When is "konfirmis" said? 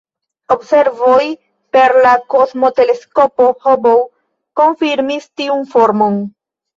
4.63-5.29